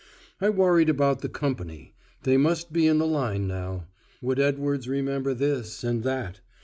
I 0.41 0.49
worried 0.49 0.89
about 0.89 1.21
the 1.21 1.29
company: 1.29 1.93
they 2.23 2.35
must 2.35 2.73
be 2.73 2.87
in 2.87 2.97
the 2.97 3.05
line 3.05 3.45
now. 3.47 3.85
Would 4.23 4.39
Edwards 4.39 4.87
remember 4.87 5.35
this, 5.35 5.83
and 5.83 6.01
that? 6.01 6.39